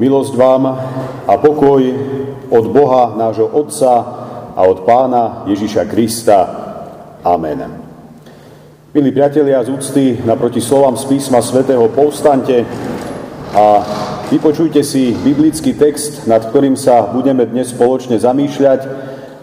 Milosť 0.00 0.32
vám 0.32 0.64
a 1.28 1.34
pokoj 1.36 1.84
od 2.48 2.64
Boha, 2.72 3.20
nášho 3.20 3.44
Otca 3.52 3.92
a 4.56 4.60
od 4.64 4.88
Pána 4.88 5.44
Ježiša 5.44 5.84
Krista. 5.84 6.38
Amen. 7.20 7.60
Milí 8.96 9.12
priatelia 9.12 9.60
z 9.60 9.68
úcty, 9.68 10.16
naproti 10.24 10.64
slovám 10.64 10.96
z 10.96 11.04
písma 11.04 11.44
svätého 11.44 11.84
povstante 11.92 12.64
a 13.52 13.84
vypočujte 14.32 14.80
si 14.80 15.12
biblický 15.12 15.76
text, 15.76 16.24
nad 16.24 16.48
ktorým 16.48 16.80
sa 16.80 17.12
budeme 17.12 17.44
dnes 17.44 17.68
spoločne 17.76 18.16
zamýšľať. 18.16 18.80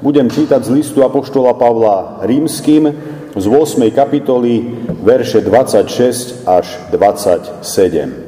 Budem 0.01 0.25
čítať 0.25 0.65
z 0.65 0.73
listu 0.73 1.05
Apoštola 1.05 1.53
Pavla 1.53 2.25
rímským 2.25 2.89
z 3.37 3.45
8. 3.45 3.93
kapitoly, 3.93 4.73
verše 5.05 5.37
26 5.45 6.49
až 6.49 6.65
27. 6.89 8.26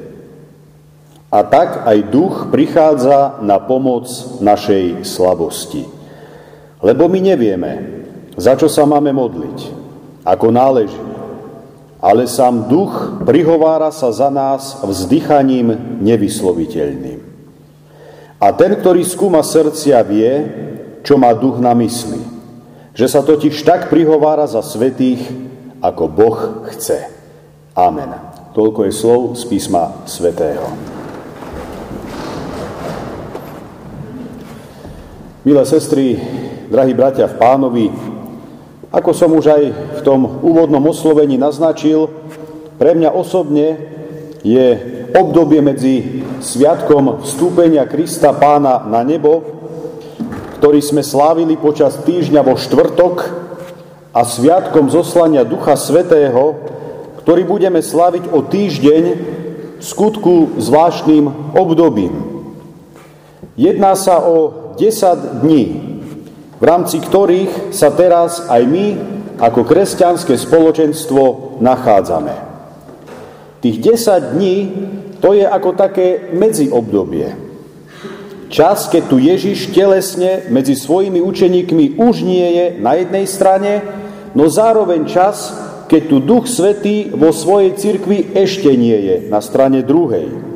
A 1.30 1.46
tak 1.46 1.86
aj 1.86 2.10
duch 2.10 2.50
prichádza 2.50 3.38
na 3.46 3.62
pomoc 3.62 4.10
našej 4.42 5.06
slabosti. 5.06 5.86
Lebo 6.82 7.06
my 7.06 7.20
nevieme, 7.22 7.72
za 8.34 8.58
čo 8.58 8.66
sa 8.66 8.90
máme 8.90 9.14
modliť, 9.14 9.60
ako 10.26 10.48
náleží. 10.50 11.04
Ale 12.00 12.26
sám 12.26 12.66
duch 12.72 13.22
prihovára 13.28 13.92
sa 13.94 14.10
za 14.10 14.32
nás 14.32 14.82
vzdychaním 14.82 16.00
nevysloviteľným. 16.02 17.20
A 18.40 18.56
ten, 18.56 18.72
ktorý 18.80 19.04
skúma 19.04 19.44
srdcia, 19.44 20.00
vie, 20.08 20.34
čo 21.04 21.20
má 21.20 21.36
duch 21.36 21.60
na 21.60 21.76
mysli. 21.76 22.24
Že 22.96 23.08
sa 23.12 23.22
totiž 23.22 23.54
tak 23.68 23.92
prihovára 23.92 24.48
za 24.48 24.64
svetých, 24.64 25.28
ako 25.84 26.04
Boh 26.08 26.40
chce. 26.72 27.12
Amen. 27.76 28.16
Toľko 28.56 28.88
je 28.88 28.94
slov 28.96 29.22
z 29.36 29.44
písma 29.46 30.08
svätého. 30.08 30.99
Milé 35.40 35.64
sestry, 35.64 36.20
drahí 36.68 36.92
bratia 36.92 37.24
v 37.32 37.40
pánovi, 37.40 37.88
ako 38.92 39.16
som 39.16 39.32
už 39.32 39.46
aj 39.48 39.64
v 39.72 40.02
tom 40.04 40.44
úvodnom 40.44 40.84
oslovení 40.84 41.40
naznačil, 41.40 42.12
pre 42.76 42.92
mňa 42.92 43.08
osobne 43.16 43.80
je 44.44 44.68
obdobie 45.16 45.64
medzi 45.64 46.28
sviatkom 46.44 47.24
vstúpenia 47.24 47.88
Krista 47.88 48.36
pána 48.36 48.84
na 48.84 49.00
nebo, 49.08 49.40
ktorý 50.60 50.84
sme 50.84 51.08
slávili 51.08 51.56
počas 51.56 51.96
týždňa 52.04 52.44
vo 52.44 52.60
štvrtok 52.60 53.16
a 54.12 54.28
sviatkom 54.28 54.92
zoslania 54.92 55.48
Ducha 55.48 55.80
Svetého, 55.80 56.60
ktorý 57.24 57.48
budeme 57.48 57.80
slaviť 57.80 58.28
o 58.36 58.44
týždeň 58.44 59.04
v 59.80 59.84
skutku 59.88 60.60
zvláštnym 60.60 61.56
obdobím. 61.56 62.28
Jedná 63.56 63.96
sa 63.96 64.20
o 64.20 64.59
10 64.80 65.44
dní, 65.44 65.66
v 66.60 66.64
rámci 66.64 67.04
ktorých 67.04 67.76
sa 67.76 67.92
teraz 67.92 68.48
aj 68.48 68.64
my 68.64 68.86
ako 69.40 69.68
kresťanské 69.68 70.40
spoločenstvo 70.40 71.56
nachádzame. 71.60 72.36
Tých 73.60 73.78
10 73.84 74.40
dní 74.40 74.56
to 75.20 75.36
je 75.36 75.44
ako 75.44 75.76
také 75.76 76.32
medziobdobie. 76.32 77.52
Čas, 78.50 78.90
keď 78.90 79.04
tu 79.06 79.22
Ježiš 79.22 79.76
telesne 79.76 80.50
medzi 80.50 80.74
svojimi 80.74 81.22
učeníkmi 81.22 82.02
už 82.02 82.26
nie 82.26 82.48
je 82.50 82.66
na 82.82 82.98
jednej 82.98 83.30
strane, 83.30 83.86
no 84.34 84.50
zároveň 84.50 85.06
čas, 85.06 85.54
keď 85.86 86.02
tu 86.10 86.18
Duch 86.18 86.50
Svetý 86.50 87.14
vo 87.14 87.30
svojej 87.30 87.78
cirkvi 87.78 88.34
ešte 88.34 88.74
nie 88.74 88.96
je 88.96 89.16
na 89.30 89.38
strane 89.44 89.86
druhej. 89.86 90.49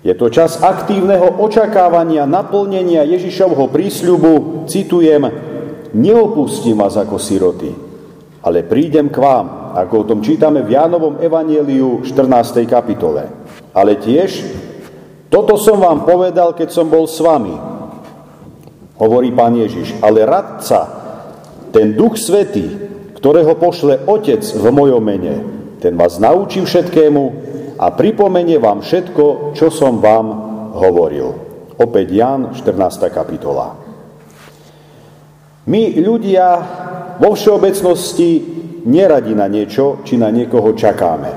Je 0.00 0.16
to 0.16 0.32
čas 0.32 0.56
aktívneho 0.64 1.44
očakávania 1.44 2.24
naplnenia 2.24 3.04
Ježišovho 3.04 3.68
prísľubu, 3.68 4.64
citujem, 4.64 5.28
neopustím 5.92 6.80
vás 6.80 6.96
ako 6.96 7.20
siroty, 7.20 7.68
ale 8.40 8.64
prídem 8.64 9.12
k 9.12 9.20
vám, 9.20 9.76
ako 9.76 9.94
o 10.00 10.08
tom 10.08 10.24
čítame 10.24 10.64
v 10.64 10.72
Jánovom 10.72 11.20
evanieliu 11.20 12.00
14. 12.00 12.64
kapitole. 12.64 13.28
Ale 13.76 14.00
tiež, 14.00 14.40
toto 15.28 15.60
som 15.60 15.76
vám 15.76 16.08
povedal, 16.08 16.56
keď 16.56 16.72
som 16.72 16.88
bol 16.88 17.04
s 17.04 17.20
vami, 17.20 17.52
hovorí 18.96 19.28
pán 19.36 19.52
Ježiš, 19.52 20.00
ale 20.00 20.24
radca, 20.24 20.80
ten 21.76 21.92
duch 21.92 22.16
svetý, 22.16 22.72
ktorého 23.20 23.52
pošle 23.52 24.08
Otec 24.08 24.40
v 24.40 24.64
mojom 24.72 25.04
mene, 25.04 25.34
ten 25.76 25.92
vás 25.92 26.16
naučí 26.16 26.64
všetkému 26.64 27.49
a 27.80 27.86
pripomenie 27.96 28.60
vám 28.60 28.84
všetko, 28.84 29.56
čo 29.56 29.72
som 29.72 30.04
vám 30.04 30.28
hovoril. 30.76 31.32
Opäť 31.80 32.12
Jan, 32.12 32.52
14. 32.52 33.08
kapitola. 33.08 33.72
My 35.64 35.82
ľudia 35.96 36.46
vo 37.16 37.32
všeobecnosti 37.32 38.30
neradi 38.84 39.32
na 39.32 39.48
niečo, 39.48 40.04
či 40.04 40.20
na 40.20 40.28
niekoho 40.28 40.76
čakáme. 40.76 41.32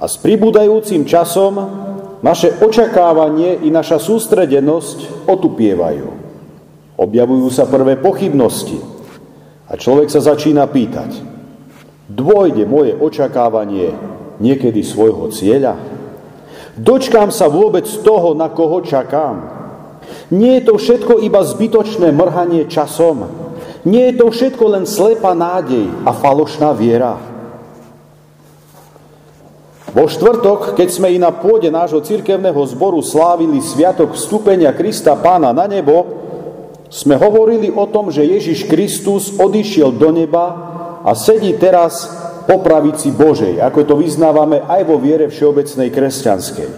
A 0.00 0.04
s 0.08 0.16
pribúdajúcim 0.24 1.04
časom 1.04 1.52
naše 2.24 2.56
očakávanie 2.64 3.60
i 3.60 3.68
naša 3.68 4.00
sústredenosť 4.00 5.28
otupievajú. 5.28 6.08
Objavujú 6.96 7.48
sa 7.52 7.68
prvé 7.68 8.00
pochybnosti 8.00 8.80
a 9.68 9.76
človek 9.76 10.08
sa 10.08 10.24
začína 10.24 10.64
pýtať, 10.64 11.12
dôjde 12.08 12.64
moje 12.64 12.96
očakávanie 12.96 13.92
niekedy 14.42 14.82
svojho 14.82 15.30
cieľa? 15.30 15.76
Dočkám 16.74 17.30
sa 17.30 17.46
vôbec 17.46 17.86
toho, 17.86 18.34
na 18.34 18.50
koho 18.50 18.82
čakám? 18.82 19.54
Nie 20.34 20.60
je 20.60 20.66
to 20.68 20.74
všetko 20.76 21.22
iba 21.22 21.40
zbytočné 21.46 22.10
mrhanie 22.10 22.66
časom. 22.66 23.30
Nie 23.84 24.10
je 24.10 24.24
to 24.24 24.26
všetko 24.32 24.64
len 24.74 24.84
slepá 24.88 25.36
nádej 25.36 25.92
a 26.02 26.10
falošná 26.10 26.72
viera. 26.72 27.20
Vo 29.94 30.10
štvrtok, 30.10 30.74
keď 30.74 30.88
sme 30.90 31.14
i 31.14 31.22
na 31.22 31.30
pôde 31.30 31.70
nášho 31.70 32.02
cirkevného 32.02 32.58
zboru 32.66 32.98
slávili 32.98 33.62
sviatok 33.62 34.18
vstúpenia 34.18 34.74
Krista 34.74 35.14
pána 35.14 35.54
na 35.54 35.70
nebo, 35.70 36.24
sme 36.90 37.14
hovorili 37.14 37.70
o 37.70 37.86
tom, 37.86 38.10
že 38.10 38.26
Ježiš 38.26 38.66
Kristus 38.66 39.30
odišiel 39.38 39.94
do 39.94 40.10
neba 40.10 40.46
a 41.06 41.14
sedí 41.14 41.54
teraz 41.54 42.10
po 42.44 42.60
pravici 42.60 43.10
Božej, 43.10 43.60
ako 43.60 43.80
to 43.84 43.94
vyznávame 44.00 44.60
aj 44.64 44.82
vo 44.84 44.96
viere 45.00 45.28
všeobecnej 45.28 45.88
kresťanskej. 45.92 46.68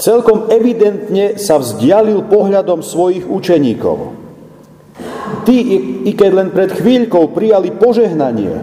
Celkom 0.00 0.50
evidentne 0.50 1.38
sa 1.38 1.60
vzdialil 1.62 2.26
pohľadom 2.26 2.82
svojich 2.82 3.28
učeníkov. 3.28 4.18
Tí, 5.46 5.58
i 6.06 6.12
keď 6.14 6.30
len 6.32 6.48
pred 6.50 6.70
chvíľkou 6.74 7.30
prijali 7.34 7.74
požehnanie 7.74 8.62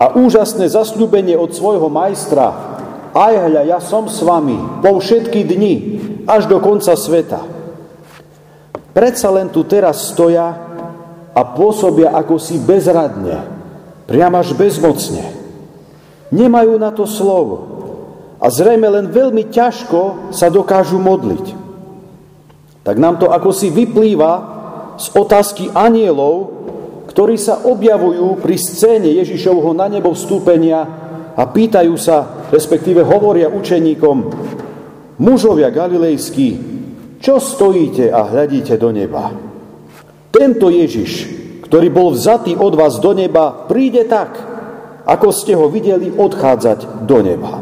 a 0.00 0.16
úžasné 0.16 0.68
zasľúbenie 0.68 1.36
od 1.36 1.52
svojho 1.52 1.92
majstra, 1.92 2.52
aj 3.12 3.34
hľa, 3.48 3.62
ja 3.66 3.78
som 3.80 4.06
s 4.06 4.20
vami 4.20 4.84
po 4.84 5.00
všetky 5.00 5.44
dni, 5.44 5.74
až 6.28 6.44
do 6.46 6.60
konca 6.60 6.92
sveta. 6.92 7.40
Predsa 8.92 9.28
len 9.32 9.48
tu 9.48 9.64
teraz 9.64 10.12
stoja 10.12 10.52
a 11.32 11.40
pôsobia 11.56 12.12
ako 12.12 12.36
si 12.36 12.60
bezradne, 12.60 13.57
priam 14.08 14.32
až 14.32 14.56
bezmocne. 14.56 15.20
Nemajú 16.32 16.80
na 16.80 16.88
to 16.88 17.04
slovo. 17.04 17.56
A 18.40 18.48
zrejme 18.48 18.88
len 18.88 19.06
veľmi 19.12 19.52
ťažko 19.52 20.32
sa 20.32 20.48
dokážu 20.48 20.96
modliť. 20.96 21.46
Tak 22.86 22.96
nám 22.96 23.20
to 23.20 23.28
ako 23.28 23.52
si 23.52 23.68
vyplýva 23.68 24.32
z 24.96 25.06
otázky 25.12 25.68
anielov, 25.76 26.56
ktorí 27.12 27.36
sa 27.36 27.68
objavujú 27.68 28.40
pri 28.40 28.56
scéne 28.56 29.10
Ježišovho 29.12 29.76
na 29.76 29.90
nebo 29.92 30.16
vstúpenia 30.16 30.80
a 31.34 31.42
pýtajú 31.44 31.94
sa, 31.98 32.48
respektíve 32.48 33.04
hovoria 33.04 33.52
učeníkom, 33.52 34.16
mužovia 35.18 35.68
galilejskí, 35.68 36.48
čo 37.18 37.42
stojíte 37.42 38.14
a 38.14 38.22
hľadíte 38.22 38.78
do 38.78 38.94
neba? 38.94 39.34
Tento 40.30 40.70
Ježiš, 40.70 41.37
ktorý 41.68 41.88
bol 41.92 42.16
vzatý 42.16 42.56
od 42.56 42.72
vás 42.72 42.96
do 42.96 43.12
neba, 43.12 43.68
príde 43.68 44.08
tak, 44.08 44.40
ako 45.04 45.28
ste 45.32 45.52
ho 45.52 45.68
videli 45.68 46.08
odchádzať 46.08 47.04
do 47.04 47.18
neba. 47.20 47.60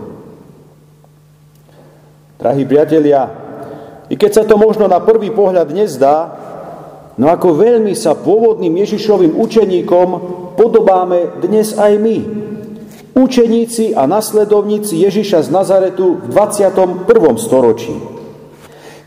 Drahí 2.39 2.63
priatelia, 2.63 3.27
i 4.07 4.15
keď 4.15 4.31
sa 4.31 4.45
to 4.47 4.55
možno 4.55 4.87
na 4.87 5.03
prvý 5.03 5.35
pohľad 5.35 5.75
nezdá, 5.75 6.31
no 7.19 7.27
ako 7.27 7.59
veľmi 7.59 7.99
sa 7.99 8.15
pôvodným 8.15 8.79
Ježišovým 8.87 9.35
učeníkom 9.35 10.09
podobáme 10.55 11.43
dnes 11.43 11.75
aj 11.75 11.93
my. 11.99 12.19
Učeníci 13.17 13.97
a 13.97 14.05
nasledovníci 14.05 15.01
Ježiša 15.03 15.49
z 15.49 15.51
Nazaretu 15.51 16.21
v 16.21 16.27
21. 16.31 17.09
storočí. 17.41 17.97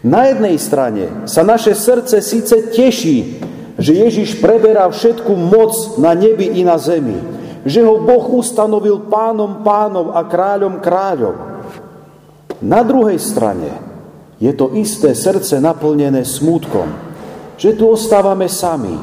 Na 0.02 0.32
jednej 0.32 0.58
strane 0.58 1.28
sa 1.30 1.46
naše 1.46 1.76
srdce 1.78 2.24
síce 2.24 2.72
teší, 2.72 3.40
že 3.80 3.96
Ježiš 3.96 4.44
preberá 4.44 4.86
všetku 4.92 5.32
moc 5.40 5.96
na 5.96 6.12
nebi 6.12 6.52
i 6.60 6.68
na 6.68 6.76
zemi. 6.76 7.16
Že 7.64 7.80
ho 7.88 7.96
Boh 8.04 8.26
ustanovil 8.36 9.08
pánom 9.08 9.64
pánov 9.64 10.12
a 10.16 10.28
kráľom 10.28 10.84
kráľom. 10.84 11.36
Na 12.60 12.84
druhej 12.84 13.20
strane 13.20 13.72
je 14.40 14.52
to 14.52 14.76
isté 14.76 15.16
srdce 15.16 15.64
naplnené 15.64 16.28
smútkom, 16.28 16.92
že 17.56 17.76
tu 17.76 17.88
ostávame 17.88 18.52
sami, 18.52 18.96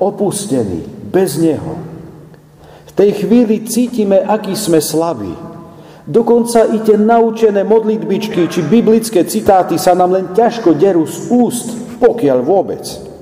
opustení, 0.00 0.84
bez 1.08 1.36
Neho. 1.36 1.80
V 2.88 2.92
tej 2.96 3.24
chvíli 3.24 3.64
cítime, 3.68 4.20
aký 4.24 4.56
sme 4.56 4.80
slabí. 4.80 5.32
Dokonca 6.04 6.68
i 6.68 6.84
tie 6.84 7.00
naučené 7.00 7.64
modlitbičky 7.64 8.44
či 8.52 8.60
biblické 8.60 9.24
citáty 9.24 9.80
sa 9.80 9.96
nám 9.96 10.12
len 10.12 10.26
ťažko 10.36 10.76
derú 10.76 11.08
z 11.08 11.32
úst, 11.32 11.72
pokiaľ 11.96 12.38
vôbec. 12.44 13.13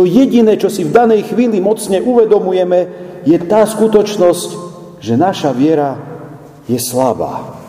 To 0.00 0.08
jediné, 0.08 0.56
čo 0.56 0.72
si 0.72 0.88
v 0.88 0.96
danej 0.96 1.28
chvíli 1.28 1.60
mocne 1.60 2.00
uvedomujeme, 2.00 2.88
je 3.28 3.36
tá 3.44 3.68
skutočnosť, 3.68 4.48
že 4.96 5.12
naša 5.12 5.52
viera 5.52 6.00
je 6.64 6.80
slabá. 6.80 7.60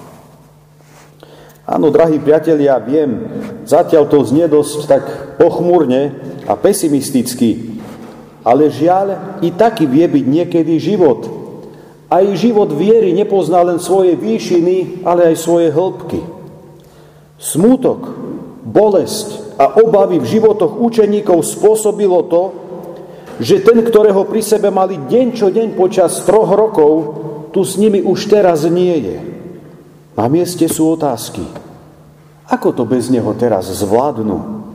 Áno, 1.67 1.91
drahí 1.91 2.23
priatelia, 2.23 2.79
viem, 2.79 3.27
zatiaľ 3.67 4.07
to 4.07 4.23
znie 4.23 4.47
dosť 4.47 4.79
tak 4.87 5.03
pochmúrne 5.43 6.15
a 6.47 6.55
pesimisticky, 6.55 7.75
ale 8.47 8.71
žiaľ, 8.71 9.35
i 9.43 9.51
taký 9.51 9.83
vie 9.83 10.07
byť 10.07 10.23
niekedy 10.23 10.79
život. 10.79 11.27
Aj 12.07 12.23
život 12.39 12.71
viery 12.71 13.11
nepozná 13.11 13.59
len 13.59 13.83
svoje 13.83 14.15
výšiny, 14.15 15.03
ale 15.03 15.35
aj 15.35 15.35
svoje 15.35 15.67
hĺbky. 15.67 16.23
Smútok, 17.43 18.07
bolesť 18.63 19.50
a 19.61 19.77
obavy 19.77 20.17
v 20.17 20.25
životoch 20.25 20.81
učeníkov 20.81 21.45
spôsobilo 21.45 22.25
to, 22.25 22.43
že 23.37 23.61
ten, 23.61 23.85
ktorého 23.85 24.25
pri 24.25 24.41
sebe 24.41 24.73
mali 24.73 24.97
deň 24.97 25.27
čo 25.37 25.53
deň 25.53 25.77
počas 25.77 26.25
troch 26.25 26.49
rokov, 26.49 26.93
tu 27.53 27.61
s 27.61 27.77
nimi 27.77 28.01
už 28.01 28.25
teraz 28.25 28.65
nie 28.65 28.97
je. 29.05 29.17
Na 30.17 30.25
mieste 30.25 30.65
sú 30.65 30.97
otázky. 30.97 31.45
Ako 32.49 32.73
to 32.73 32.89
bez 32.89 33.13
neho 33.13 33.29
teraz 33.37 33.69
zvládnu? 33.69 34.65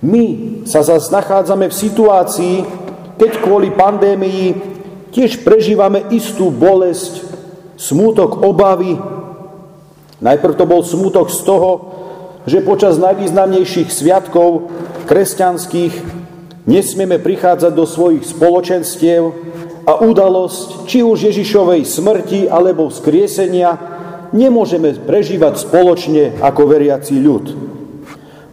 My 0.00 0.24
sa 0.64 0.80
zase 0.80 1.12
nachádzame 1.12 1.68
v 1.68 1.76
situácii, 1.76 2.56
keď 3.20 3.30
kvôli 3.44 3.68
pandémii 3.68 4.56
tiež 5.12 5.44
prežívame 5.44 6.08
istú 6.08 6.48
bolesť, 6.48 7.20
smútok 7.76 8.40
obavy. 8.40 8.96
Najprv 10.24 10.54
to 10.56 10.64
bol 10.64 10.80
smútok 10.80 11.28
z 11.28 11.40
toho, 11.44 11.99
že 12.48 12.64
počas 12.64 12.96
najvýznamnejších 12.96 13.88
sviatkov 13.92 14.72
kresťanských 15.10 15.94
nesmieme 16.64 17.18
prichádzať 17.18 17.72
do 17.74 17.84
svojich 17.84 18.24
spoločenstiev 18.24 19.22
a 19.84 19.92
udalosť 20.00 20.86
či 20.86 21.02
už 21.02 21.32
Ježišovej 21.32 21.82
smrti 21.84 22.40
alebo 22.46 22.88
vzkriesenia 22.88 23.74
nemôžeme 24.30 24.94
prežívať 24.94 25.58
spoločne 25.66 26.38
ako 26.38 26.62
veriaci 26.70 27.18
ľud. 27.18 27.46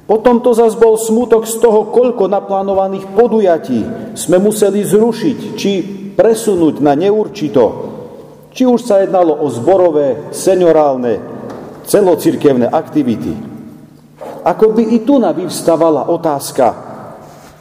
Potom 0.08 0.40
to 0.40 0.56
zase 0.56 0.80
bol 0.80 0.96
smutok 0.96 1.44
z 1.44 1.60
toho, 1.60 1.92
koľko 1.92 2.32
naplánovaných 2.32 3.12
podujatí 3.12 3.80
sme 4.16 4.40
museli 4.40 4.80
zrušiť, 4.88 5.38
či 5.60 5.72
presunúť 6.16 6.80
na 6.80 6.96
neurčito, 6.96 7.66
či 8.56 8.64
už 8.64 8.88
sa 8.88 9.04
jednalo 9.04 9.36
o 9.36 9.52
zborové, 9.52 10.32
seniorálne, 10.32 11.20
celocirkevné 11.84 12.72
aktivity. 12.72 13.57
Ako 14.48 14.72
by 14.72 14.96
i 14.96 15.04
tu 15.04 15.20
vyvstávala 15.20 16.08
otázka, 16.08 16.72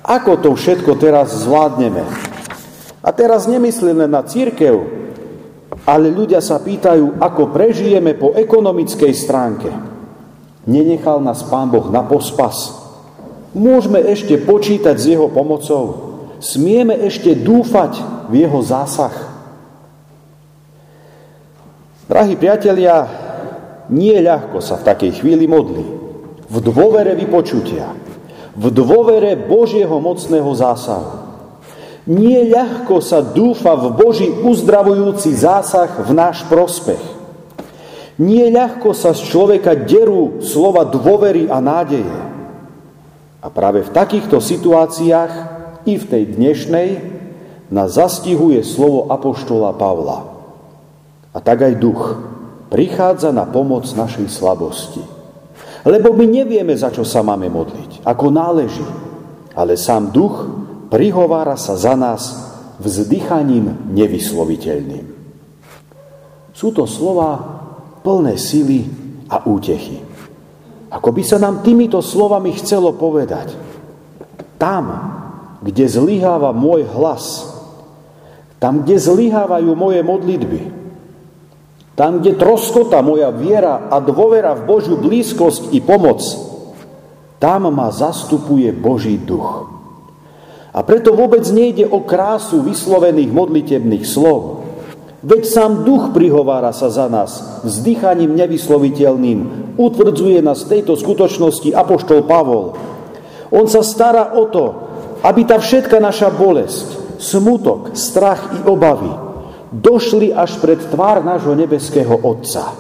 ako 0.07 0.39
to 0.39 0.55
všetko 0.55 0.95
teraz 1.03 1.35
zvládneme. 1.43 2.07
A 3.03 3.11
teraz 3.11 3.51
nemyslím 3.51 4.07
len 4.07 4.13
na 4.15 4.23
církev, 4.23 4.87
ale 5.83 6.15
ľudia 6.15 6.39
sa 6.39 6.63
pýtajú, 6.63 7.19
ako 7.19 7.51
prežijeme 7.51 8.15
po 8.15 8.39
ekonomickej 8.39 9.13
stránke. 9.19 9.71
Nenechal 10.67 11.19
nás 11.19 11.43
Pán 11.47 11.75
Boh 11.75 11.91
na 11.91 12.07
pospas. 12.07 12.71
Môžeme 13.51 13.99
ešte 14.07 14.39
počítať 14.39 14.95
s 14.95 15.11
Jeho 15.11 15.27
pomocou. 15.27 16.15
Smieme 16.39 16.95
ešte 17.03 17.35
dúfať 17.35 17.99
v 18.31 18.47
Jeho 18.47 18.63
zásah. 18.63 19.15
Drahí 22.07 22.39
priatelia, 22.39 23.11
nie 23.91 24.15
ľahko 24.23 24.63
sa 24.63 24.79
v 24.79 24.87
takej 24.87 25.23
chvíli 25.23 25.51
modli. 25.51 26.06
V 26.47 26.57
dôvere 26.63 27.19
vypočutia. 27.19 27.91
V 28.55 28.71
dôvere 28.71 29.35
Božieho 29.35 29.99
mocného 29.99 30.49
zásahu. 30.55 31.27
Nie 32.07 32.47
ľahko 32.47 33.03
sa 33.03 33.19
dúfa 33.19 33.75
v 33.75 33.91
Boží 33.99 34.31
uzdravujúci 34.31 35.35
zásah 35.35 35.91
v 36.07 36.11
náš 36.15 36.47
prospech. 36.47 37.03
Nie 38.23 38.49
ľahko 38.49 38.95
sa 38.95 39.11
z 39.11 39.27
človeka 39.27 39.75
derú 39.75 40.39
slova 40.39 40.87
dôvery 40.87 41.51
a 41.51 41.59
nádeje. 41.59 42.19
A 43.43 43.51
práve 43.51 43.83
v 43.83 43.91
takýchto 43.91 44.39
situáciách, 44.39 45.59
i 45.87 45.99
v 45.99 46.05
tej 46.07 46.25
dnešnej, 46.35 46.89
nás 47.71 47.99
zastihuje 47.99 48.63
slovo 48.63 49.11
Apoštola 49.11 49.75
Pavla. 49.75 50.31
A 51.35 51.39
tak 51.43 51.67
aj 51.67 51.75
duch 51.79 52.19
prichádza 52.71 53.35
na 53.35 53.47
pomoc 53.47 53.87
našej 53.87 54.31
slabosti. 54.31 55.16
Lebo 55.87 56.11
my 56.19 56.27
nevieme, 56.27 56.75
za 56.75 56.91
čo 56.91 57.07
sa 57.07 57.23
máme 57.23 57.47
modliť, 57.47 58.03
ako 58.03 58.27
náleží. 58.35 58.87
Ale 59.55 59.79
sám 59.79 60.11
duch 60.11 60.35
prihovára 60.91 61.55
sa 61.55 61.79
za 61.79 61.95
nás 61.95 62.35
vzdychaním 62.83 63.95
nevysloviteľným. 63.95 65.07
Sú 66.51 66.75
to 66.75 66.91
slova 66.91 67.39
plné 68.03 68.35
sily 68.35 68.83
a 69.31 69.47
útechy. 69.47 70.03
Ako 70.91 71.15
by 71.15 71.23
sa 71.23 71.39
nám 71.39 71.63
týmito 71.63 72.03
slovami 72.03 72.55
chcelo 72.59 72.95
povedať, 72.95 73.55
tam, 74.59 74.85
kde 75.63 75.87
zlyháva 75.87 76.51
môj 76.51 76.89
hlas, 76.89 77.47
tam, 78.57 78.83
kde 78.83 78.97
zlyhávajú 78.97 79.71
moje 79.77 80.01
modlitby, 80.01 80.61
tam, 81.97 82.21
kde 82.21 82.37
troskota 82.37 83.01
moja 83.01 83.33
viera 83.33 83.89
a 83.89 83.99
dôvera 84.05 84.53
v 84.53 84.69
Božiu 84.69 85.01
blízkosť 85.01 85.73
i 85.73 85.81
pomoc, 85.81 86.21
tam 87.41 87.73
ma 87.73 87.89
zastupuje 87.89 88.69
Boží 88.77 89.17
duch. 89.17 89.73
A 90.77 90.85
preto 90.85 91.17
vôbec 91.17 91.41
nejde 91.49 91.89
o 91.89 92.05
krásu 92.05 92.61
vyslovených 92.61 93.33
modlitebných 93.33 94.05
slov. 94.05 94.69
Veď 95.25 95.43
sám 95.49 95.89
duch 95.89 96.13
prihovára 96.13 96.77
sa 96.77 96.93
za 96.93 97.09
nás 97.09 97.65
vzdychaním 97.65 98.37
nevysloviteľným, 98.37 99.73
utvrdzuje 99.81 100.45
nás 100.45 100.69
tejto 100.69 101.01
skutočnosti 101.01 101.73
Apoštol 101.73 102.29
Pavol. 102.29 102.77
On 103.49 103.65
sa 103.65 103.81
stará 103.81 104.37
o 104.37 104.45
to, 104.53 104.65
aby 105.25 105.49
tá 105.49 105.57
všetka 105.57 105.97
naša 105.97 106.29
bolesť, 106.29 107.17
smutok, 107.17 107.97
strach 107.97 108.53
i 108.53 108.61
obavy 108.69 109.26
došli 109.77 110.33
až 110.33 110.57
pred 110.63 110.81
tvár 110.81 111.21
nášho 111.21 111.53
nebeského 111.53 112.17
Otca. 112.17 112.73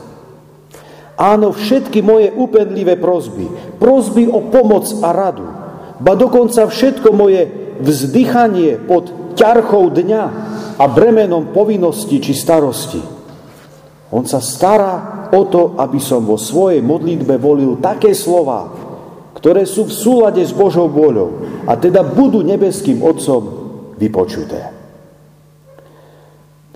Áno, 1.16 1.52
všetky 1.52 2.04
moje 2.04 2.28
úpenlivé 2.32 3.00
prozby, 3.00 3.48
prozby 3.80 4.28
o 4.28 4.52
pomoc 4.52 4.84
a 5.00 5.16
radu, 5.16 5.48
ba 5.96 6.12
dokonca 6.12 6.68
všetko 6.68 7.08
moje 7.16 7.48
vzdychanie 7.80 8.76
pod 8.84 9.32
ťarchou 9.32 9.88
dňa 9.92 10.22
a 10.76 10.84
bremenom 10.84 11.56
povinnosti 11.56 12.20
či 12.20 12.36
starosti. 12.36 13.00
On 14.12 14.28
sa 14.28 14.44
stará 14.44 15.28
o 15.32 15.48
to, 15.48 15.74
aby 15.80 15.96
som 15.96 16.20
vo 16.24 16.36
svojej 16.36 16.84
modlitbe 16.84 17.40
volil 17.40 17.80
také 17.80 18.12
slova, 18.12 18.68
ktoré 19.40 19.64
sú 19.64 19.88
v 19.88 19.96
súlade 19.96 20.44
s 20.44 20.52
Božou 20.52 20.88
vôľou 20.92 21.64
a 21.64 21.80
teda 21.80 22.04
budú 22.04 22.44
nebeským 22.44 23.00
Otcom 23.00 23.42
vypočuté. 23.96 24.75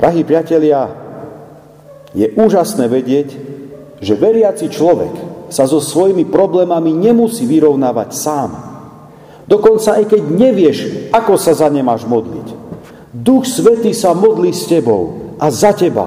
Drahí 0.00 0.24
priatelia, 0.24 0.88
je 2.16 2.26
úžasné 2.34 2.88
vedieť, 2.88 3.28
že 4.00 4.16
veriaci 4.16 4.72
človek 4.72 5.12
sa 5.52 5.68
so 5.68 5.78
svojimi 5.78 6.26
problémami 6.26 6.90
nemusí 6.90 7.44
vyrovnávať 7.44 8.10
sám, 8.16 8.70
Dokonca 9.50 9.98
aj 9.98 10.14
keď 10.14 10.22
nevieš, 10.30 10.78
ako 11.10 11.34
sa 11.34 11.58
za 11.58 11.66
ne 11.66 11.82
máš 11.82 12.06
modliť. 12.06 12.46
Duch 13.10 13.42
Svetý 13.50 13.90
sa 13.90 14.14
modlí 14.14 14.54
s 14.54 14.70
tebou 14.70 15.34
a 15.42 15.50
za 15.50 15.74
teba 15.74 16.06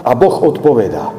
a 0.00 0.10
Boh 0.16 0.32
odpovedá. 0.40 1.12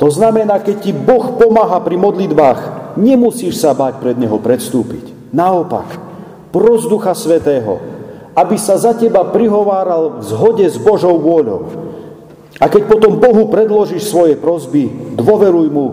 To 0.00 0.08
znamená, 0.08 0.64
keď 0.64 0.76
ti 0.80 0.96
Boh 0.96 1.36
pomáha 1.36 1.84
pri 1.84 2.00
modlitbách, 2.00 2.60
nemusíš 2.96 3.60
sa 3.60 3.76
báť 3.76 4.00
pred 4.00 4.16
Neho 4.16 4.40
predstúpiť. 4.40 5.36
Naopak, 5.36 6.00
pros 6.48 6.88
Ducha 6.88 7.12
Svetého, 7.12 7.97
aby 8.38 8.54
sa 8.54 8.78
za 8.78 8.94
teba 8.94 9.26
prihováral 9.26 10.22
v 10.22 10.22
zhode 10.22 10.62
s 10.62 10.78
Božou 10.78 11.18
vôľou. 11.18 11.66
A 12.62 12.70
keď 12.70 12.86
potom 12.86 13.18
Bohu 13.18 13.50
predložíš 13.50 14.06
svoje 14.06 14.38
prozby, 14.38 14.86
dôveruj 15.18 15.66
mu, 15.70 15.86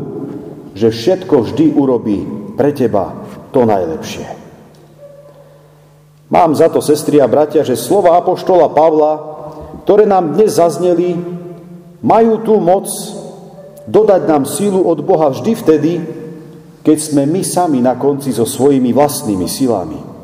že 0.77 0.93
všetko 0.93 1.41
vždy 1.41 1.73
urobí 1.73 2.17
pre 2.53 2.69
teba 2.69 3.17
to 3.49 3.65
najlepšie. 3.65 4.29
Mám 6.29 6.57
za 6.57 6.69
to, 6.69 6.81
sestri 6.81 7.17
a 7.21 7.29
bratia, 7.29 7.65
že 7.65 7.77
slova 7.77 8.17
Apoštola 8.17 8.69
Pavla, 8.73 9.13
ktoré 9.85 10.09
nám 10.09 10.37
dnes 10.37 10.57
zazneli, 10.57 11.17
majú 12.01 12.41
tú 12.45 12.57
moc 12.61 12.89
dodať 13.85 14.21
nám 14.25 14.49
sílu 14.49 14.85
od 14.85 15.01
Boha 15.05 15.29
vždy 15.29 15.51
vtedy, 15.53 15.93
keď 16.81 16.97
sme 16.97 17.23
my 17.29 17.41
sami 17.45 17.79
na 17.81 17.97
konci 17.97 18.33
so 18.33 18.45
svojimi 18.45 18.93
vlastnými 18.93 19.45
silami. 19.49 20.14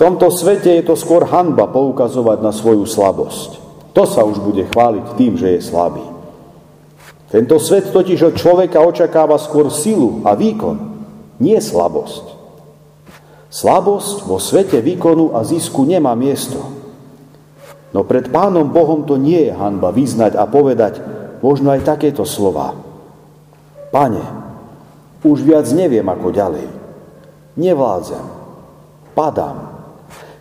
Tomto 0.00 0.32
svete 0.32 0.80
je 0.80 0.88
to 0.88 0.96
skôr 0.96 1.28
hanba 1.28 1.68
poukazovať 1.68 2.40
na 2.40 2.56
svoju 2.56 2.88
slabosť. 2.88 3.60
To 3.92 4.08
sa 4.08 4.24
už 4.24 4.40
bude 4.40 4.64
chváliť 4.64 5.12
tým, 5.20 5.36
že 5.36 5.52
je 5.52 5.60
slabý. 5.60 6.00
Tento 7.28 7.60
svet 7.60 7.92
totiž 7.92 8.32
od 8.32 8.34
človeka 8.34 8.80
očakáva 8.80 9.36
skôr 9.36 9.68
silu 9.68 10.24
a 10.24 10.32
výkon, 10.32 10.80
nie 11.44 11.60
slabosť. 11.60 12.32
Slabosť 13.52 14.24
vo 14.24 14.40
svete 14.40 14.80
výkonu 14.80 15.36
a 15.36 15.44
zisku 15.44 15.84
nemá 15.84 16.16
miesto. 16.16 16.64
No 17.92 18.00
pred 18.08 18.32
Pánom 18.32 18.72
Bohom 18.72 19.04
to 19.04 19.20
nie 19.20 19.50
je 19.50 19.52
hanba 19.52 19.92
vyznať 19.92 20.32
a 20.32 20.48
povedať 20.48 20.96
možno 21.44 21.76
aj 21.76 21.84
takéto 21.84 22.24
slova. 22.24 22.72
Pane, 23.92 24.24
už 25.20 25.44
viac 25.44 25.68
neviem 25.76 26.08
ako 26.08 26.32
ďalej. 26.32 26.66
Nevládzem. 27.60 28.24
Padám. 29.12 29.69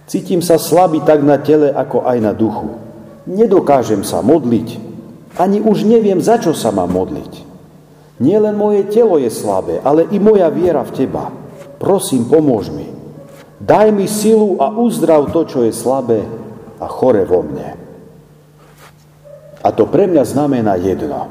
Cítim 0.10 0.42
sa 0.42 0.58
slabý 0.58 1.06
tak 1.06 1.22
na 1.22 1.38
tele, 1.38 1.70
ako 1.70 2.02
aj 2.02 2.18
na 2.18 2.34
duchu. 2.34 2.82
Nedokážem 3.30 4.02
sa 4.02 4.26
modliť. 4.26 4.82
Ani 5.38 5.62
už 5.62 5.86
neviem, 5.86 6.18
za 6.18 6.42
čo 6.42 6.58
sa 6.58 6.74
mám 6.74 6.90
modliť. 6.90 7.46
Nielen 8.18 8.58
moje 8.58 8.90
telo 8.90 9.22
je 9.22 9.30
slabé, 9.30 9.78
ale 9.86 10.10
i 10.10 10.18
moja 10.18 10.50
viera 10.50 10.82
v 10.82 10.92
Teba. 10.98 11.30
Prosím, 11.78 12.26
pomôž 12.26 12.74
mi. 12.74 12.90
Daj 13.62 13.94
mi 13.94 14.10
silu 14.10 14.58
a 14.58 14.74
uzdrav 14.74 15.30
to, 15.30 15.46
čo 15.46 15.62
je 15.62 15.72
slabé 15.72 16.26
a 16.82 16.90
chore 16.90 17.22
vo 17.24 17.46
mne. 17.46 17.78
A 19.62 19.70
to 19.70 19.86
pre 19.86 20.10
mňa 20.10 20.24
znamená 20.26 20.74
jedno. 20.82 21.30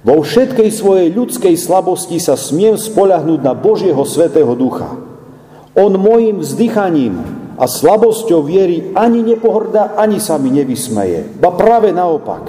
Vo 0.00 0.24
všetkej 0.24 0.72
svojej 0.72 1.12
ľudskej 1.12 1.52
slabosti 1.52 2.16
sa 2.16 2.32
smiem 2.32 2.80
spoľahnúť 2.80 3.40
na 3.44 3.52
Božieho 3.52 4.00
Svetého 4.08 4.56
Ducha. 4.56 4.96
On 5.76 5.92
mojim 5.92 6.40
vzdychaním 6.40 7.39
a 7.60 7.68
slabosťou 7.68 8.40
viery 8.40 8.96
ani 8.96 9.20
nepohrdá, 9.20 9.92
ani 10.00 10.16
sa 10.16 10.40
mi 10.40 10.48
nevysmeje. 10.48 11.36
Ba 11.36 11.52
práve 11.52 11.92
naopak. 11.92 12.48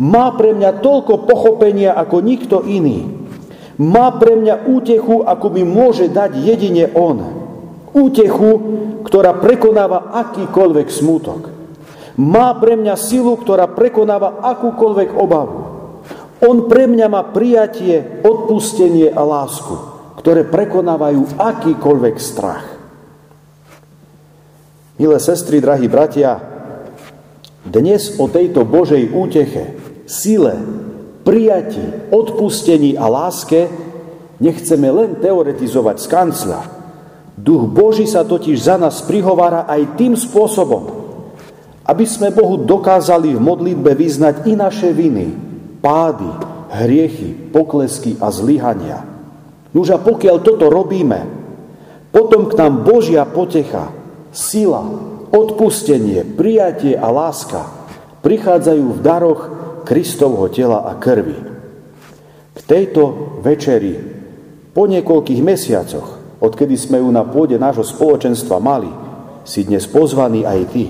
Má 0.00 0.32
pre 0.32 0.56
mňa 0.56 0.80
toľko 0.80 1.28
pochopenia 1.28 1.92
ako 1.92 2.24
nikto 2.24 2.64
iný. 2.64 3.04
Má 3.76 4.16
pre 4.16 4.40
mňa 4.40 4.64
útechu, 4.64 5.28
ako 5.28 5.46
mi 5.52 5.68
môže 5.68 6.08
dať 6.08 6.40
jedine 6.40 6.88
On. 6.96 7.20
Útechu, 7.92 8.50
ktorá 9.04 9.36
prekonáva 9.36 10.08
akýkoľvek 10.24 10.88
smútok. 10.88 11.40
Má 12.16 12.56
pre 12.56 12.80
mňa 12.80 12.96
silu, 12.96 13.36
ktorá 13.36 13.68
prekonáva 13.68 14.40
akúkoľvek 14.40 15.20
obavu. 15.20 15.58
On 16.40 16.64
pre 16.64 16.88
mňa 16.88 17.06
má 17.12 17.20
prijatie, 17.28 18.24
odpustenie 18.24 19.12
a 19.12 19.20
lásku, 19.20 19.76
ktoré 20.16 20.48
prekonávajú 20.48 21.36
akýkoľvek 21.36 22.16
strach. 22.16 22.79
Milé 25.00 25.16
sestry, 25.16 25.64
drahí 25.64 25.88
bratia, 25.88 26.36
dnes 27.64 28.20
o 28.20 28.28
tejto 28.28 28.68
Božej 28.68 29.16
úteche, 29.16 29.80
sile, 30.04 30.60
prijati, 31.24 32.12
odpustení 32.12 33.00
a 33.00 33.08
láske 33.08 33.72
nechceme 34.44 34.92
len 34.92 35.16
teoretizovať 35.16 35.96
z 35.96 36.04
kancla, 36.04 36.60
Duch 37.32 37.64
Boží 37.72 38.04
sa 38.04 38.28
totiž 38.28 38.60
za 38.60 38.76
nás 38.76 39.00
prihovára 39.00 39.64
aj 39.64 39.96
tým 39.96 40.12
spôsobom, 40.20 40.92
aby 41.88 42.04
sme 42.04 42.28
Bohu 42.36 42.60
dokázali 42.60 43.32
v 43.32 43.40
modlitbe 43.40 43.96
vyznať 43.96 44.44
i 44.44 44.52
naše 44.52 44.92
viny, 44.92 45.32
pády, 45.80 46.28
hriechy, 46.76 47.48
poklesky 47.48 48.20
a 48.20 48.28
zlyhania. 48.28 49.00
Nuž 49.72 49.96
pokiaľ 49.96 50.36
toto 50.44 50.68
robíme, 50.68 51.24
potom 52.12 52.52
k 52.52 52.60
nám 52.60 52.84
Božia 52.84 53.24
potecha, 53.24 53.96
sila, 54.30 54.82
odpustenie, 55.30 56.26
prijatie 56.38 56.94
a 56.94 57.10
láska 57.10 57.66
prichádzajú 58.20 58.86
v 58.94 59.00
daroch 59.00 59.40
Kristovho 59.88 60.46
tela 60.52 60.86
a 60.86 60.94
krvi. 60.96 61.38
K 62.54 62.58
tejto 62.62 63.36
večeri 63.42 63.96
po 64.70 64.86
niekoľkých 64.86 65.40
mesiacoch 65.42 66.38
odkedy 66.38 66.76
sme 66.78 67.02
ju 67.02 67.08
na 67.10 67.26
pôde 67.26 67.58
nášho 67.58 67.82
spoločenstva 67.82 68.62
mali, 68.62 68.90
si 69.42 69.66
dnes 69.66 69.88
pozvaný 69.88 70.46
aj 70.46 70.60
ty. 70.70 70.84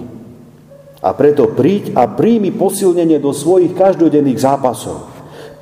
A 1.00 1.16
preto 1.16 1.48
príď 1.48 1.96
a 1.96 2.12
príjmi 2.12 2.52
posilnenie 2.52 3.16
do 3.22 3.32
svojich 3.32 3.72
každodenných 3.72 4.36
zápasov. 4.36 5.08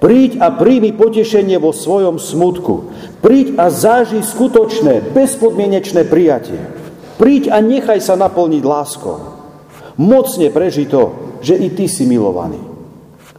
Príď 0.03 0.43
a 0.43 0.55
príjmi 0.55 0.95
potešenie 0.95 1.59
vo 1.63 1.71
svojom 1.71 2.19
smutku. 2.23 2.91
Príď 3.23 3.59
a 3.59 3.71
záži 3.71 4.23
skutočné, 4.23 5.15
bezpodmienečné 5.15 6.07
prijatie. 6.07 6.78
Príď 7.19 7.51
a 7.51 7.59
nechaj 7.59 7.99
sa 7.99 8.15
naplniť 8.15 8.63
láskou. 8.63 9.19
Mocne 9.99 10.55
preži 10.55 10.87
to, 10.87 11.35
že 11.43 11.59
i 11.59 11.75
ty 11.75 11.91
si 11.91 12.07
milovaný. 12.07 12.63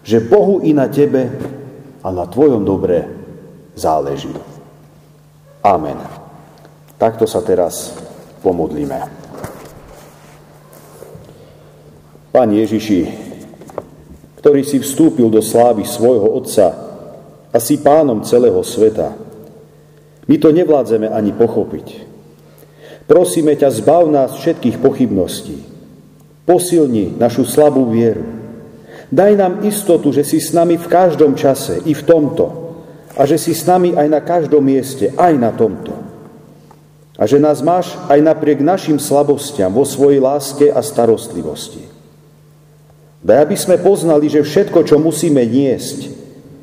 Že 0.04 0.28
Bohu 0.28 0.60
i 0.60 0.76
na 0.76 0.92
tebe 0.92 1.32
a 2.04 2.08
na 2.12 2.28
tvojom 2.28 2.68
dobre 2.68 3.08
záleží. 3.80 4.36
Amen. 5.64 5.96
Takto 7.00 7.24
sa 7.24 7.40
teraz 7.40 7.96
pomodlíme. 8.44 9.00
Pán 12.36 12.52
Ježiši, 12.52 13.02
ktorý 14.44 14.62
si 14.68 14.84
vstúpil 14.84 15.32
do 15.32 15.40
slávy 15.40 15.88
svojho 15.88 16.28
Otca 16.36 16.68
a 17.50 17.58
si 17.64 17.80
pánom 17.80 18.24
celého 18.28 18.60
sveta, 18.60 19.16
my 20.28 20.36
to 20.36 20.52
nevládzeme 20.52 21.08
ani 21.08 21.32
pochopiť. 21.32 22.09
Prosíme 23.10 23.58
ťa, 23.58 23.74
zbav 23.74 24.06
nás 24.14 24.38
všetkých 24.38 24.78
pochybností. 24.78 25.58
Posilni 26.46 27.18
našu 27.18 27.42
slabú 27.42 27.90
vieru. 27.90 28.22
Daj 29.10 29.34
nám 29.34 29.54
istotu, 29.66 30.14
že 30.14 30.22
si 30.22 30.38
s 30.38 30.54
nami 30.54 30.78
v 30.78 30.86
každom 30.86 31.34
čase, 31.34 31.82
i 31.90 31.98
v 31.98 32.06
tomto, 32.06 32.78
a 33.18 33.26
že 33.26 33.42
si 33.42 33.58
s 33.58 33.66
nami 33.66 33.98
aj 33.98 34.06
na 34.06 34.22
každom 34.22 34.62
mieste, 34.62 35.10
aj 35.18 35.34
na 35.34 35.50
tomto 35.50 36.10
a 37.20 37.28
že 37.28 37.36
nás 37.36 37.60
máš 37.60 38.00
aj 38.08 38.24
napriek 38.24 38.64
našim 38.64 38.96
slabostiam 38.96 39.76
vo 39.76 39.84
svojej 39.84 40.24
láske 40.24 40.72
a 40.72 40.80
starostlivosti. 40.80 41.84
Daj, 43.20 43.44
aby 43.44 43.56
sme 43.60 43.76
poznali, 43.76 44.32
že 44.32 44.40
všetko, 44.40 44.88
čo 44.88 44.96
musíme 44.96 45.44
niesť, 45.44 46.16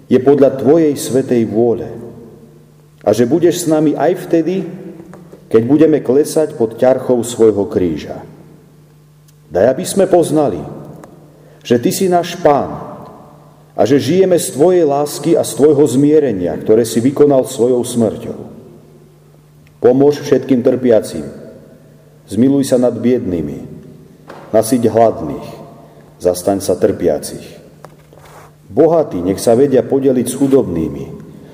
je 0.08 0.16
podľa 0.16 0.56
Tvojej 0.56 0.96
svetej 0.96 1.44
vôle. 1.44 1.92
A 3.04 3.12
že 3.12 3.28
budeš 3.28 3.62
s 3.62 3.66
nami 3.68 3.92
aj 3.92 4.24
vtedy, 4.24 4.64
keď 5.46 5.62
budeme 5.62 5.98
klesať 6.02 6.58
pod 6.58 6.74
ťarchou 6.78 7.22
svojho 7.22 7.70
kríža. 7.70 8.22
Daj, 9.46 9.66
aby 9.78 9.84
sme 9.86 10.10
poznali, 10.10 10.58
že 11.62 11.78
Ty 11.78 11.90
si 11.94 12.06
náš 12.10 12.34
Pán 12.42 12.70
a 13.78 13.82
že 13.86 14.02
žijeme 14.02 14.34
z 14.38 14.54
Tvojej 14.54 14.84
lásky 14.88 15.38
a 15.38 15.46
z 15.46 15.54
Tvojho 15.54 15.84
zmierenia, 15.86 16.54
ktoré 16.58 16.82
si 16.82 16.98
vykonal 16.98 17.46
svojou 17.46 17.82
smrťou. 17.86 18.38
Pomôž 19.78 20.18
všetkým 20.24 20.66
trpiacim. 20.66 21.26
Zmiluj 22.26 22.74
sa 22.74 22.80
nad 22.80 22.96
biednými. 22.96 23.62
Nasiť 24.50 24.82
hladných. 24.90 25.46
Zastaň 26.18 26.58
sa 26.64 26.74
trpiacich. 26.74 27.44
Bohatí 28.66 29.22
nech 29.22 29.38
sa 29.38 29.54
vedia 29.54 29.86
podeliť 29.86 30.26
s 30.26 30.34
chudobnými. 30.34 31.06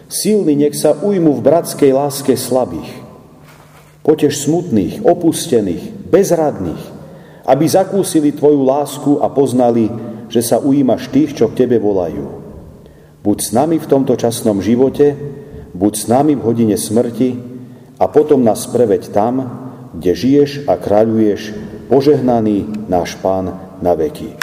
Silní 0.08 0.56
nech 0.56 0.72
sa 0.78 0.96
ujmu 0.96 1.36
v 1.36 1.44
bratskej 1.44 1.92
láske 1.92 2.38
slabých. 2.38 3.01
Potež 4.02 4.34
smutných, 4.34 5.06
opustených, 5.06 6.10
bezradných, 6.10 6.82
aby 7.46 7.64
zakúsili 7.66 8.34
Tvoju 8.34 8.62
lásku 8.66 9.12
a 9.22 9.30
poznali, 9.30 9.86
že 10.26 10.42
sa 10.42 10.58
ujímaš 10.58 11.10
tých, 11.10 11.38
čo 11.38 11.50
k 11.50 11.64
Tebe 11.64 11.78
volajú. 11.78 12.42
Buď 13.22 13.38
s 13.38 13.50
nami 13.54 13.78
v 13.78 13.86
tomto 13.86 14.18
časnom 14.18 14.58
živote, 14.58 15.14
buď 15.70 15.92
s 15.94 16.04
nami 16.10 16.34
v 16.34 16.42
hodine 16.42 16.74
smrti, 16.74 17.52
a 18.02 18.10
potom 18.10 18.42
nás 18.42 18.66
preveď 18.66 19.14
tam, 19.14 19.34
kde 19.94 20.10
žiješ 20.10 20.50
a 20.66 20.74
kráľuješ, 20.74 21.54
požehnaný 21.86 22.66
náš 22.90 23.14
Pán 23.22 23.78
na 23.78 23.94
veky. 23.94 24.34